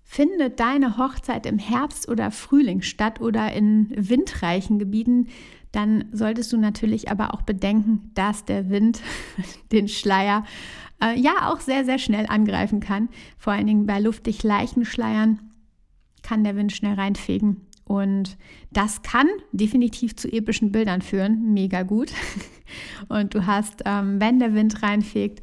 Findet 0.03 0.59
deine 0.59 0.97
Hochzeit 0.97 1.45
im 1.45 1.59
Herbst 1.59 2.07
oder 2.07 2.31
Frühling 2.31 2.81
statt 2.81 3.19
oder 3.19 3.51
in 3.51 3.91
windreichen 3.95 4.79
Gebieten, 4.79 5.27
dann 5.73 6.05
solltest 6.13 6.53
du 6.53 6.57
natürlich 6.57 7.11
aber 7.11 7.33
auch 7.33 7.41
bedenken, 7.41 8.11
dass 8.13 8.45
der 8.45 8.69
Wind 8.69 9.01
den 9.71 9.87
Schleier 9.87 10.45
äh, 11.01 11.19
ja 11.19 11.51
auch 11.51 11.59
sehr, 11.59 11.85
sehr 11.85 11.99
schnell 11.99 12.25
angreifen 12.27 12.79
kann. 12.79 13.09
Vor 13.37 13.53
allen 13.53 13.67
Dingen 13.67 13.85
bei 13.85 13.99
luftig 13.99 14.43
leichten 14.43 14.85
Schleiern 14.85 15.39
kann 16.23 16.43
der 16.43 16.55
Wind 16.55 16.71
schnell 16.71 16.95
reinfegen. 16.95 17.66
Und 17.87 18.37
das 18.71 19.01
kann 19.01 19.27
definitiv 19.53 20.15
zu 20.17 20.27
epischen 20.31 20.73
Bildern 20.73 21.01
führen. 21.01 21.53
Mega 21.53 21.83
gut. 21.83 22.11
Und 23.07 23.33
du 23.33 23.45
hast, 23.45 23.83
ähm, 23.85 24.19
wenn 24.19 24.39
der 24.39 24.53
Wind 24.53 24.83
reinfegt, 24.83 25.39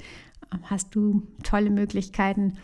ähm, 0.53 0.61
hast 0.65 0.95
du 0.95 1.23
tolle 1.43 1.71
Möglichkeiten, 1.71 2.59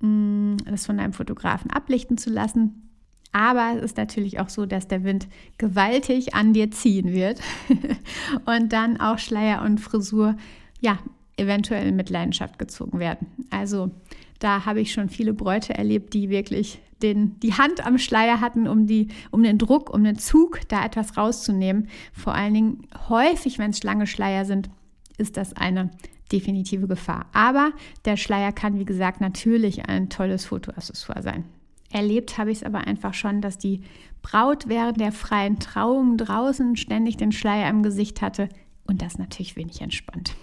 mm, 0.00 0.58
das 0.70 0.86
von 0.86 1.00
einem 1.00 1.12
Fotografen 1.12 1.72
ablichten 1.72 2.18
zu 2.18 2.30
lassen. 2.30 2.88
Aber 3.32 3.74
es 3.76 3.82
ist 3.82 3.96
natürlich 3.96 4.38
auch 4.38 4.48
so, 4.48 4.64
dass 4.64 4.86
der 4.86 5.02
Wind 5.02 5.26
gewaltig 5.58 6.34
an 6.34 6.52
dir 6.52 6.70
ziehen 6.70 7.12
wird 7.12 7.40
und 8.46 8.72
dann 8.72 9.00
auch 9.00 9.18
Schleier 9.18 9.62
und 9.62 9.80
Frisur 9.80 10.36
ja 10.80 10.98
eventuell 11.36 11.88
in 11.88 11.96
Mitleidenschaft 11.96 12.58
gezogen 12.60 13.00
werden. 13.00 13.26
Also 13.50 13.90
da 14.38 14.64
habe 14.66 14.80
ich 14.80 14.92
schon 14.92 15.08
viele 15.08 15.32
Bräute 15.32 15.74
erlebt, 15.74 16.14
die 16.14 16.28
wirklich 16.30 16.80
den, 17.02 17.38
die 17.40 17.54
Hand 17.54 17.84
am 17.84 17.98
Schleier 17.98 18.40
hatten, 18.40 18.66
um, 18.68 18.86
die, 18.86 19.08
um 19.30 19.42
den 19.42 19.58
Druck, 19.58 19.92
um 19.92 20.04
den 20.04 20.18
Zug 20.18 20.60
da 20.68 20.84
etwas 20.84 21.16
rauszunehmen. 21.16 21.88
Vor 22.12 22.34
allen 22.34 22.54
Dingen 22.54 22.86
häufig, 23.08 23.58
wenn 23.58 23.70
es 23.70 23.82
lange 23.82 24.06
Schleier 24.06 24.44
sind, 24.44 24.70
ist 25.18 25.36
das 25.36 25.54
eine 25.54 25.90
definitive 26.32 26.88
Gefahr. 26.88 27.26
Aber 27.32 27.72
der 28.04 28.16
Schleier 28.16 28.52
kann, 28.52 28.78
wie 28.78 28.84
gesagt, 28.84 29.20
natürlich 29.20 29.88
ein 29.88 30.08
tolles 30.08 30.46
Fotoaccessoire 30.46 31.22
sein. 31.22 31.44
Erlebt 31.90 32.36
habe 32.36 32.50
ich 32.50 32.58
es 32.58 32.64
aber 32.64 32.86
einfach 32.86 33.14
schon, 33.14 33.40
dass 33.40 33.58
die 33.58 33.82
Braut 34.22 34.68
während 34.68 35.00
der 35.00 35.12
freien 35.12 35.58
Trauung 35.60 36.16
draußen 36.16 36.76
ständig 36.76 37.16
den 37.16 37.30
Schleier 37.30 37.70
im 37.70 37.82
Gesicht 37.82 38.22
hatte 38.22 38.48
und 38.86 39.02
das 39.02 39.18
natürlich 39.18 39.56
wenig 39.56 39.80
entspannt. 39.80 40.34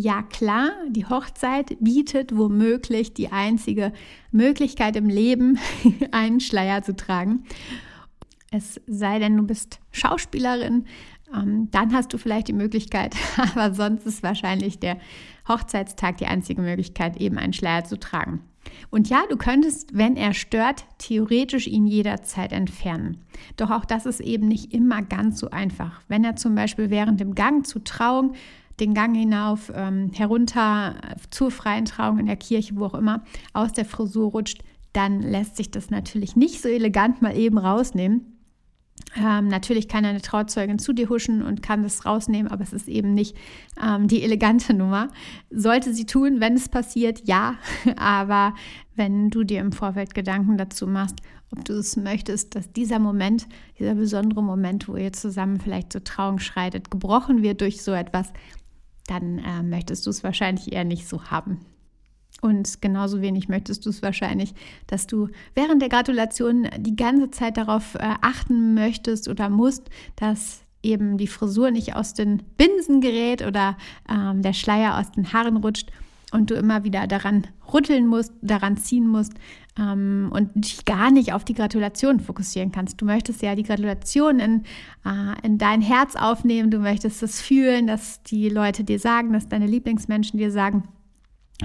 Ja 0.00 0.22
klar, 0.22 0.70
die 0.88 1.06
Hochzeit 1.06 1.76
bietet 1.80 2.36
womöglich 2.36 3.14
die 3.14 3.32
einzige 3.32 3.92
Möglichkeit 4.30 4.94
im 4.94 5.08
Leben, 5.08 5.58
einen 6.12 6.38
Schleier 6.38 6.82
zu 6.84 6.94
tragen. 6.94 7.42
Es 8.52 8.80
sei 8.86 9.18
denn, 9.18 9.36
du 9.36 9.42
bist 9.42 9.80
Schauspielerin, 9.90 10.84
ähm, 11.34 11.68
dann 11.72 11.92
hast 11.92 12.12
du 12.12 12.18
vielleicht 12.18 12.46
die 12.46 12.52
Möglichkeit, 12.52 13.16
aber 13.36 13.74
sonst 13.74 14.06
ist 14.06 14.22
wahrscheinlich 14.22 14.78
der 14.78 14.98
Hochzeitstag 15.48 16.18
die 16.18 16.26
einzige 16.26 16.62
Möglichkeit, 16.62 17.16
eben 17.16 17.36
einen 17.36 17.52
Schleier 17.52 17.82
zu 17.82 17.98
tragen. 17.98 18.44
Und 18.90 19.08
ja, 19.08 19.24
du 19.28 19.36
könntest, 19.36 19.98
wenn 19.98 20.16
er 20.16 20.32
stört, 20.32 20.84
theoretisch 20.98 21.66
ihn 21.66 21.88
jederzeit 21.88 22.52
entfernen. 22.52 23.16
Doch 23.56 23.72
auch 23.72 23.84
das 23.84 24.06
ist 24.06 24.20
eben 24.20 24.46
nicht 24.46 24.72
immer 24.72 25.02
ganz 25.02 25.40
so 25.40 25.50
einfach. 25.50 26.02
Wenn 26.06 26.22
er 26.22 26.36
zum 26.36 26.54
Beispiel 26.54 26.88
während 26.88 27.18
dem 27.18 27.34
Gang 27.34 27.66
zu 27.66 27.80
Trauung 27.80 28.34
den 28.80 28.94
Gang 28.94 29.16
hinauf, 29.16 29.72
ähm, 29.74 30.10
herunter 30.14 30.94
zur 31.30 31.50
freien 31.50 31.84
Trauung 31.84 32.18
in 32.18 32.26
der 32.26 32.36
Kirche, 32.36 32.76
wo 32.76 32.86
auch 32.86 32.94
immer, 32.94 33.24
aus 33.52 33.72
der 33.72 33.84
Frisur 33.84 34.30
rutscht, 34.30 34.62
dann 34.92 35.20
lässt 35.20 35.56
sich 35.56 35.70
das 35.70 35.90
natürlich 35.90 36.36
nicht 36.36 36.62
so 36.62 36.68
elegant 36.68 37.22
mal 37.22 37.36
eben 37.36 37.58
rausnehmen. 37.58 38.38
Ähm, 39.16 39.48
natürlich 39.48 39.88
kann 39.88 40.04
eine 40.04 40.20
Trauzeugin 40.20 40.78
zu 40.78 40.92
dir 40.92 41.08
huschen 41.08 41.42
und 41.42 41.62
kann 41.62 41.82
das 41.82 42.04
rausnehmen, 42.04 42.50
aber 42.50 42.62
es 42.62 42.72
ist 42.72 42.88
eben 42.88 43.14
nicht 43.14 43.36
ähm, 43.82 44.08
die 44.08 44.22
elegante 44.22 44.74
Nummer. 44.74 45.08
Sollte 45.50 45.94
sie 45.94 46.04
tun, 46.04 46.40
wenn 46.40 46.54
es 46.54 46.68
passiert, 46.68 47.26
ja. 47.26 47.54
Aber 47.96 48.54
wenn 48.96 49.30
du 49.30 49.44
dir 49.44 49.60
im 49.60 49.72
Vorfeld 49.72 50.14
Gedanken 50.14 50.58
dazu 50.58 50.86
machst, 50.86 51.16
ob 51.50 51.64
du 51.64 51.74
es 51.74 51.96
möchtest, 51.96 52.54
dass 52.54 52.72
dieser 52.72 52.98
Moment, 52.98 53.46
dieser 53.78 53.94
besondere 53.94 54.42
Moment, 54.42 54.88
wo 54.88 54.96
ihr 54.96 55.12
zusammen 55.12 55.60
vielleicht 55.60 55.92
zur 55.92 56.04
Trauung 56.04 56.38
schreitet, 56.38 56.90
gebrochen 56.90 57.42
wird 57.42 57.62
durch 57.62 57.82
so 57.82 57.92
etwas, 57.92 58.32
dann 59.08 59.38
äh, 59.38 59.62
möchtest 59.62 60.06
du 60.06 60.10
es 60.10 60.22
wahrscheinlich 60.22 60.72
eher 60.72 60.84
nicht 60.84 61.08
so 61.08 61.24
haben. 61.24 61.60
Und 62.40 62.80
genauso 62.80 63.20
wenig 63.20 63.48
möchtest 63.48 63.84
du 63.84 63.90
es 63.90 64.02
wahrscheinlich, 64.02 64.54
dass 64.86 65.08
du 65.08 65.28
während 65.54 65.82
der 65.82 65.88
Gratulation 65.88 66.68
die 66.78 66.94
ganze 66.94 67.30
Zeit 67.30 67.56
darauf 67.56 67.96
äh, 67.96 68.14
achten 68.20 68.74
möchtest 68.74 69.26
oder 69.26 69.48
musst, 69.48 69.90
dass 70.14 70.62
eben 70.82 71.18
die 71.18 71.26
Frisur 71.26 71.72
nicht 71.72 71.96
aus 71.96 72.14
den 72.14 72.42
Binsen 72.56 73.00
gerät 73.00 73.44
oder 73.44 73.76
ähm, 74.08 74.42
der 74.42 74.52
Schleier 74.52 74.98
aus 74.98 75.10
den 75.10 75.32
Haaren 75.32 75.56
rutscht 75.56 75.90
und 76.32 76.50
du 76.50 76.54
immer 76.54 76.84
wieder 76.84 77.06
daran 77.06 77.46
rütteln 77.72 78.06
musst, 78.06 78.32
daran 78.42 78.76
ziehen 78.76 79.06
musst 79.06 79.32
ähm, 79.78 80.30
und 80.32 80.50
dich 80.54 80.84
gar 80.84 81.10
nicht 81.10 81.32
auf 81.32 81.44
die 81.44 81.54
Gratulation 81.54 82.20
fokussieren 82.20 82.72
kannst. 82.72 83.00
Du 83.00 83.04
möchtest 83.04 83.42
ja 83.42 83.54
die 83.54 83.62
Gratulation 83.62 84.38
in, 84.38 84.62
äh, 85.04 85.46
in 85.46 85.58
dein 85.58 85.80
Herz 85.80 86.16
aufnehmen, 86.16 86.70
du 86.70 86.78
möchtest 86.78 87.22
es 87.22 87.40
fühlen, 87.40 87.86
dass 87.86 88.22
die 88.22 88.48
Leute 88.48 88.84
dir 88.84 88.98
sagen, 88.98 89.32
dass 89.32 89.48
deine 89.48 89.66
Lieblingsmenschen 89.66 90.38
dir 90.38 90.50
sagen, 90.50 90.84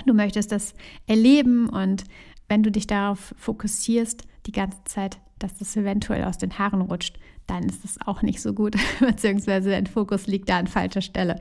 Du 0.05 0.13
möchtest 0.13 0.51
das 0.51 0.73
erleben 1.05 1.69
und 1.69 2.03
wenn 2.49 2.63
du 2.63 2.71
dich 2.71 2.87
darauf 2.87 3.33
fokussierst, 3.37 4.23
die 4.47 4.51
ganze 4.51 4.83
Zeit, 4.85 5.19
dass 5.39 5.57
das 5.57 5.75
eventuell 5.75 6.23
aus 6.23 6.37
den 6.37 6.57
Haaren 6.57 6.81
rutscht, 6.81 7.17
dann 7.47 7.63
ist 7.63 7.85
es 7.85 7.97
auch 8.05 8.21
nicht 8.21 8.41
so 8.41 8.53
gut, 8.53 8.75
beziehungsweise 8.99 9.69
dein 9.69 9.87
Fokus 9.87 10.27
liegt 10.27 10.49
da 10.49 10.57
an 10.57 10.67
falscher 10.67 11.01
Stelle. 11.01 11.39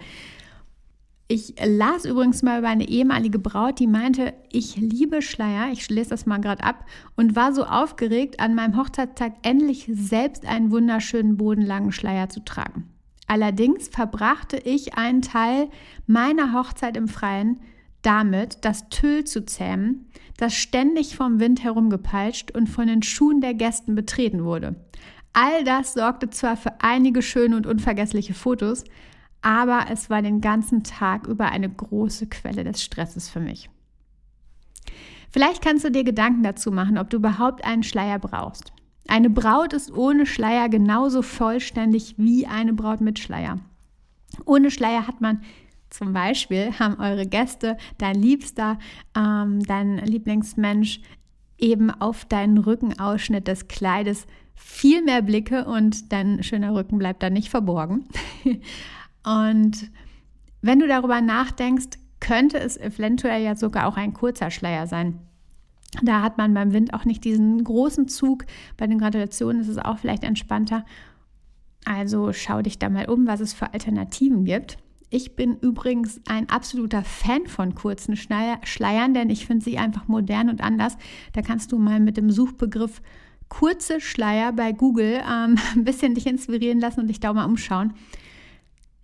Ich 1.29 1.55
las 1.65 2.05
übrigens 2.05 2.43
mal 2.43 2.59
über 2.59 2.69
eine 2.69 2.89
ehemalige 2.89 3.39
Braut, 3.39 3.79
die 3.79 3.87
meinte, 3.87 4.35
ich 4.51 4.77
liebe 4.77 5.23
Schleier, 5.23 5.73
ich 5.73 5.89
lese 5.89 6.11
das 6.11 6.27
mal 6.27 6.39
gerade 6.39 6.63
ab, 6.63 6.85
und 7.17 7.37
war 7.37 7.55
so 7.55 7.65
aufgeregt, 7.65 8.41
an 8.41 8.55
meinem 8.55 8.77
Hochzeitstag 8.77 9.35
endlich 9.43 9.89
selbst 9.91 10.45
einen 10.45 10.71
wunderschönen 10.71 11.37
bodenlangen 11.37 11.93
Schleier 11.93 12.29
zu 12.29 12.45
tragen. 12.45 12.89
Allerdings 13.27 13.89
verbrachte 13.89 14.59
ich 14.59 14.99
einen 14.99 15.23
Teil 15.23 15.71
meiner 16.07 16.53
Hochzeit 16.53 16.99
im 16.99 17.09
Freien 17.09 17.61
damit, 18.03 18.59
das 18.63 18.89
Tüll 18.91 19.25
zu 19.25 19.47
zähmen, 19.47 20.11
das 20.37 20.55
ständig 20.55 21.17
vom 21.17 21.41
Wind 21.41 21.63
herumgepeitscht 21.63 22.51
und 22.51 22.69
von 22.69 22.89
den 22.89 23.03
Schuhen 23.03 23.41
der 23.41 23.55
Gästen 23.55 23.95
betreten 23.95 24.45
wurde. 24.45 24.75
All 25.33 25.65
das 25.65 25.95
sorgte 25.95 26.29
zwar 26.29 26.57
für 26.57 26.81
einige 26.81 27.23
schöne 27.23 27.57
und 27.57 27.67
unvergessliche 27.67 28.35
Fotos, 28.35 28.85
aber 29.43 29.87
es 29.91 30.09
war 30.09 30.23
den 30.23 30.41
ganzen 30.41 30.85
Tag 30.85 31.27
über 31.27 31.51
eine 31.51 31.69
große 31.69 32.29
Quelle 32.29 32.65
des 32.65 32.83
Stresses 32.83 33.29
für 33.29 33.41
mich. 33.41 33.69
Vielleicht 35.31 35.63
kannst 35.63 35.85
du 35.85 35.91
dir 35.91 36.05
Gedanken 36.05 36.43
dazu 36.43 36.71
machen, 36.71 36.99
ob 36.99 37.11
du 37.11 37.17
überhaupt 37.17 37.65
einen 37.65 37.83
Schleier 37.83 38.19
brauchst. 38.19 38.73
Eine 39.09 39.31
Braut 39.31 39.73
ist 39.73 39.93
ohne 39.93 40.27
Schleier 40.27 40.69
genauso 40.69 41.23
vollständig 41.23 42.15
wie 42.19 42.47
eine 42.47 42.73
Braut 42.73 43.01
mit 43.01 43.19
Schleier. 43.19 43.59
Ohne 44.45 44.71
Schleier 44.71 45.07
hat 45.07 45.21
man 45.21 45.43
zum 45.91 46.13
Beispiel 46.13 46.73
haben 46.79 46.99
eure 47.01 47.27
Gäste, 47.27 47.77
dein 47.99 48.15
Liebster, 48.15 48.79
ähm, 49.17 49.63
dein 49.65 49.99
Lieblingsmensch 49.99 51.01
eben 51.59 51.91
auf 51.91 52.25
deinen 52.25 52.59
Rückenausschnitt 52.59 53.47
des 53.47 53.69
Kleides 53.69 54.27
viel 54.55 55.03
mehr 55.03 55.23
Blicke 55.23 55.65
und 55.65 56.13
dein 56.13 56.43
schöner 56.43 56.75
Rücken 56.75 56.99
bleibt 56.99 57.23
dann 57.23 57.35
nicht 57.35 57.51
verborgen. 57.51 58.07
und 59.25 59.91
wenn 60.61 60.79
du 60.79 60.87
darüber 60.87 61.21
nachdenkst, 61.21 61.99
könnte 62.21 62.59
es 62.59 62.77
eventuell 62.77 63.43
ja 63.43 63.57
sogar 63.57 63.87
auch 63.87 63.97
ein 63.97 64.15
kurzer 64.15 64.51
Schleier 64.51 64.87
sein. 64.87 65.19
Da 66.03 66.23
hat 66.23 66.39
man 66.39 66.55
beim 66.55 66.73
Wind 66.73 66.95
auch 66.95 67.05
nicht 67.05 67.25
diesen 67.25 67.63
großen 67.63 68.09
Zug. 68.09 68.47
Bei 68.77 68.87
den 68.87 68.99
Gratulationen 68.99 69.61
ist 69.61 69.69
es 69.69 69.79
auch 69.79 69.99
vielleicht 69.99 70.25
entspannter. 70.25 70.85
Also 71.85 72.33
schau 72.33 72.63
dich 72.63 72.79
da 72.79 72.89
mal 72.89 73.09
um, 73.11 73.27
was 73.27 73.41
es 73.41 73.53
für 73.53 73.73
Alternativen 73.75 74.45
gibt. 74.45 74.79
Ich 75.11 75.37
bin 75.37 75.59
übrigens 75.59 76.23
ein 76.27 76.49
absoluter 76.49 77.03
Fan 77.03 77.47
von 77.47 77.75
kurzen 77.75 78.17
Schleiern, 78.17 79.13
denn 79.13 79.29
ich 79.29 79.45
finde 79.45 79.65
sie 79.65 79.77
einfach 79.77 80.09
modern 80.09 80.49
und 80.49 80.63
anders. 80.63 80.97
Da 81.35 81.43
kannst 81.43 81.73
du 81.73 81.79
mal 81.79 82.01
mit 82.01 82.17
dem 82.17 82.31
Suchbegriff 82.31 83.03
kurze 83.51 84.01
Schleier 84.01 84.53
bei 84.53 84.73
Google 84.73 85.21
ähm, 85.31 85.59
ein 85.75 85.85
bisschen 85.85 86.15
dich 86.15 86.27
inspirieren 86.27 86.81
lassen 86.81 87.01
und 87.01 87.09
dich 87.09 87.21
da 87.21 87.33
mal 87.35 87.45
umschauen. 87.45 87.93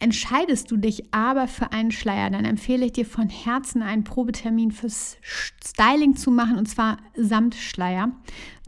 Entscheidest 0.00 0.70
du 0.70 0.76
dich 0.76 1.12
aber 1.12 1.48
für 1.48 1.72
einen 1.72 1.90
Schleier, 1.90 2.30
dann 2.30 2.44
empfehle 2.44 2.86
ich 2.86 2.92
dir 2.92 3.04
von 3.04 3.28
Herzen 3.28 3.82
einen 3.82 4.04
Probetermin 4.04 4.70
fürs 4.70 5.16
Styling 5.22 6.14
zu 6.14 6.30
machen 6.30 6.56
und 6.56 6.66
zwar 6.66 6.98
samt 7.16 7.56
Schleier. 7.56 8.12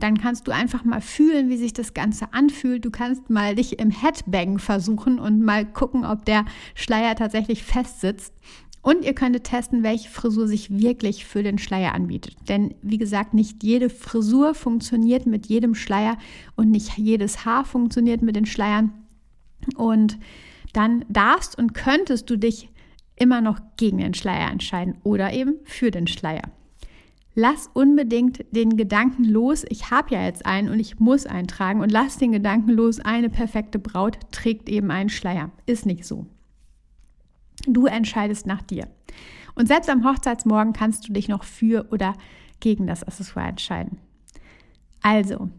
Dann 0.00 0.18
kannst 0.18 0.48
du 0.48 0.52
einfach 0.52 0.84
mal 0.84 1.00
fühlen, 1.00 1.48
wie 1.48 1.56
sich 1.56 1.72
das 1.72 1.94
Ganze 1.94 2.32
anfühlt. 2.32 2.84
Du 2.84 2.90
kannst 2.90 3.30
mal 3.30 3.54
dich 3.54 3.78
im 3.78 3.90
Headbang 3.90 4.58
versuchen 4.58 5.20
und 5.20 5.40
mal 5.40 5.64
gucken, 5.64 6.04
ob 6.04 6.24
der 6.24 6.46
Schleier 6.74 7.14
tatsächlich 7.14 7.62
fest 7.62 8.00
sitzt. 8.00 8.34
Und 8.82 9.04
ihr 9.04 9.14
könntet 9.14 9.44
testen, 9.44 9.82
welche 9.82 10.08
Frisur 10.08 10.48
sich 10.48 10.70
wirklich 10.70 11.26
für 11.26 11.42
den 11.42 11.58
Schleier 11.58 11.94
anbietet. 11.94 12.34
Denn 12.48 12.74
wie 12.82 12.98
gesagt, 12.98 13.34
nicht 13.34 13.62
jede 13.62 13.90
Frisur 13.90 14.54
funktioniert 14.54 15.26
mit 15.26 15.46
jedem 15.46 15.74
Schleier 15.74 16.16
und 16.56 16.70
nicht 16.70 16.96
jedes 16.96 17.44
Haar 17.44 17.64
funktioniert 17.64 18.22
mit 18.22 18.36
den 18.36 18.46
Schleiern. 18.46 18.92
Und 19.76 20.18
dann 20.72 21.04
darfst 21.08 21.56
und 21.56 21.74
könntest 21.74 22.30
du 22.30 22.36
dich 22.36 22.70
immer 23.16 23.40
noch 23.40 23.60
gegen 23.76 23.98
den 23.98 24.14
Schleier 24.14 24.50
entscheiden 24.50 24.96
oder 25.02 25.32
eben 25.32 25.56
für 25.64 25.90
den 25.90 26.06
Schleier. 26.06 26.42
Lass 27.34 27.70
unbedingt 27.74 28.44
den 28.50 28.76
Gedanken 28.76 29.24
los, 29.24 29.64
ich 29.68 29.90
habe 29.90 30.14
ja 30.14 30.24
jetzt 30.24 30.44
einen 30.44 30.68
und 30.68 30.80
ich 30.80 30.98
muss 30.98 31.26
eintragen 31.26 31.80
und 31.80 31.92
lass 31.92 32.18
den 32.18 32.32
Gedanken 32.32 32.70
los, 32.70 32.98
eine 32.98 33.30
perfekte 33.30 33.78
Braut 33.78 34.18
trägt 34.32 34.68
eben 34.68 34.90
einen 34.90 35.10
Schleier. 35.10 35.50
Ist 35.66 35.86
nicht 35.86 36.04
so. 36.04 36.26
Du 37.66 37.86
entscheidest 37.86 38.46
nach 38.46 38.62
dir. 38.62 38.88
Und 39.54 39.68
selbst 39.68 39.90
am 39.90 40.04
Hochzeitsmorgen 40.04 40.72
kannst 40.72 41.08
du 41.08 41.12
dich 41.12 41.28
noch 41.28 41.44
für 41.44 41.86
oder 41.90 42.14
gegen 42.58 42.86
das 42.86 43.04
Accessoire 43.04 43.48
entscheiden. 43.48 43.98
Also, 45.02 45.50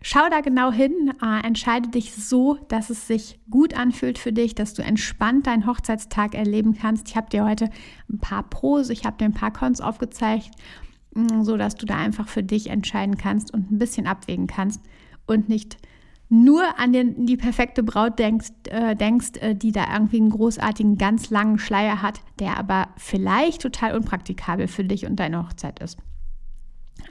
schau 0.00 0.28
da 0.30 0.40
genau 0.40 0.72
hin, 0.72 1.12
äh, 1.22 1.46
entscheide 1.46 1.88
dich 1.88 2.14
so, 2.14 2.58
dass 2.68 2.90
es 2.90 3.06
sich 3.06 3.40
gut 3.50 3.74
anfühlt 3.74 4.18
für 4.18 4.32
dich, 4.32 4.54
dass 4.54 4.74
du 4.74 4.82
entspannt 4.82 5.46
deinen 5.46 5.66
Hochzeitstag 5.66 6.34
erleben 6.34 6.74
kannst. 6.74 7.08
Ich 7.08 7.16
habe 7.16 7.30
dir 7.30 7.44
heute 7.44 7.68
ein 8.10 8.18
paar 8.18 8.44
Pros, 8.44 8.90
ich 8.90 9.04
habe 9.04 9.16
dir 9.16 9.24
ein 9.24 9.34
paar 9.34 9.52
Cons 9.52 9.80
aufgezeigt, 9.80 10.50
mm, 11.14 11.42
so 11.42 11.56
dass 11.56 11.74
du 11.74 11.86
da 11.86 11.96
einfach 11.96 12.28
für 12.28 12.42
dich 12.42 12.70
entscheiden 12.70 13.16
kannst 13.18 13.52
und 13.52 13.70
ein 13.70 13.78
bisschen 13.78 14.06
abwägen 14.06 14.46
kannst 14.46 14.80
und 15.26 15.48
nicht 15.48 15.78
nur 16.30 16.78
an 16.78 16.92
den, 16.92 17.26
die 17.26 17.38
perfekte 17.38 17.82
Braut 17.82 18.18
denkst, 18.18 18.50
äh, 18.68 18.94
denkst 18.94 19.38
äh, 19.40 19.54
die 19.54 19.72
da 19.72 19.92
irgendwie 19.92 20.20
einen 20.20 20.30
großartigen, 20.30 20.98
ganz 20.98 21.30
langen 21.30 21.58
Schleier 21.58 22.02
hat, 22.02 22.20
der 22.38 22.58
aber 22.58 22.88
vielleicht 22.96 23.62
total 23.62 23.96
unpraktikabel 23.96 24.68
für 24.68 24.84
dich 24.84 25.06
und 25.06 25.16
deine 25.16 25.42
Hochzeit 25.42 25.80
ist. 25.80 25.98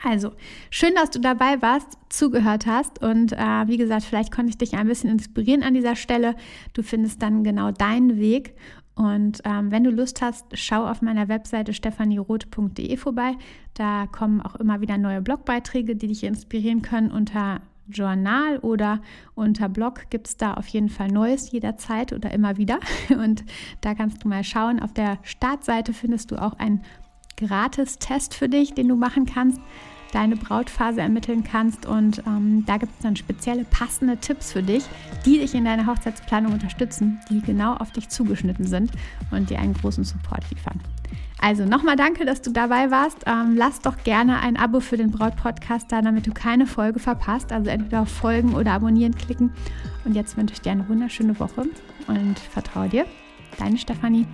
Also, 0.04 0.32
schön, 0.70 0.94
dass 0.96 1.10
du 1.10 1.20
dabei 1.20 1.62
warst, 1.62 1.98
zugehört 2.10 2.66
hast 2.66 3.02
und 3.02 3.34
äh, 3.34 3.68
wie 3.68 3.78
gesagt, 3.78 4.04
vielleicht 4.04 4.32
konnte 4.32 4.50
ich 4.50 4.58
dich 4.58 4.76
ein 4.76 4.88
bisschen 4.88 5.10
inspirieren 5.10 5.64
an 5.64 5.74
dieser 5.74 5.96
Stelle. 5.96 6.36
Du 6.74 6.84
findest 6.84 7.22
dann 7.22 7.44
genau 7.44 7.72
deinen 7.72 8.18
Weg 8.18 8.54
und 8.98 9.42
ähm, 9.46 9.72
wenn 9.72 9.84
du 9.84 9.92
Lust 9.92 10.24
hast, 10.24 10.46
schau 10.54 10.88
auf 10.88 11.04
meiner 11.04 11.28
Webseite 11.28 11.72
stephanieroth.de 11.74 12.98
vorbei. 12.98 13.34
Da 13.76 14.08
kommen 14.08 14.42
auch 14.42 14.56
immer 14.56 14.82
wieder 14.82 14.98
neue 14.98 15.22
Blogbeiträge, 15.22 15.96
die 15.96 16.08
dich 16.08 16.24
inspirieren 16.24 16.82
können 16.82 17.12
unter 17.12 17.62
Journal 17.90 18.58
oder 18.60 19.00
unter 19.36 19.70
Blog 19.70 20.10
gibt 20.10 20.28
es 20.28 20.38
da 20.38 20.56
auf 20.56 20.68
jeden 20.68 20.90
Fall 20.90 21.10
Neues 21.10 21.52
jederzeit 21.52 22.12
oder 22.12 22.32
immer 22.32 22.58
wieder. 22.58 22.80
Und 23.10 23.46
da 23.82 23.94
kannst 23.94 24.24
du 24.24 24.28
mal 24.28 24.44
schauen. 24.44 24.80
Auf 24.80 24.94
der 24.94 25.20
Startseite 25.22 25.94
findest 25.94 26.32
du 26.32 26.42
auch 26.42 26.54
einen 26.54 26.82
Gratis-Test 27.38 28.34
für 28.34 28.50
dich, 28.50 28.74
den 28.74 28.88
du 28.88 28.96
machen 28.96 29.26
kannst, 29.26 29.62
deine 30.12 30.36
Brautphase 30.36 31.02
ermitteln 31.02 31.44
kannst. 31.44 31.86
Und 31.86 32.24
ähm, 32.26 32.66
da 32.66 32.78
gibt 32.78 32.94
es 32.94 33.04
dann 33.04 33.16
spezielle 33.16 33.64
passende 33.66 34.18
Tipps 34.18 34.52
für 34.52 34.64
dich, 34.64 34.84
die 35.26 35.40
dich 35.40 35.54
in 35.54 35.66
deiner 35.66 35.86
Hochzeitsplanung 35.86 36.54
unterstützen, 36.54 37.20
die 37.30 37.42
genau 37.42 37.76
auf 37.76 37.92
dich 37.92 38.10
zugeschnitten 38.10 38.66
sind 38.66 38.92
und 39.32 39.50
dir 39.50 39.60
einen 39.60 39.74
großen 39.74 40.04
Support 40.04 40.50
liefern. 40.52 40.80
Also 41.40 41.66
nochmal 41.66 41.96
danke, 41.96 42.26
dass 42.26 42.42
du 42.42 42.52
dabei 42.52 42.90
warst. 42.90 43.20
Ähm, 43.28 43.56
lass 43.56 43.80
doch 43.80 43.98
gerne 44.04 44.40
ein 44.40 44.58
Abo 44.58 44.80
für 44.80 44.98
den 44.98 45.12
Braut-Podcast 45.12 45.92
da, 45.92 46.02
damit 46.02 46.26
du 46.26 46.32
keine 46.32 46.66
Folge 46.66 47.00
verpasst. 47.00 47.52
Also 47.52 47.70
entweder 47.70 48.02
auf 48.02 48.10
Folgen 48.10 48.56
oder 48.56 48.72
Abonnieren 48.72 49.16
klicken. 49.16 49.54
Und 50.04 50.16
jetzt 50.16 50.36
wünsche 50.36 50.54
ich 50.54 50.62
dir 50.62 50.72
eine 50.72 50.90
wunderschöne 50.90 51.40
Woche 51.40 51.66
und 52.08 52.40
vertraue 52.40 52.90
dir. 52.90 53.06
Deine 53.60 53.78
Stefanie. 53.78 54.26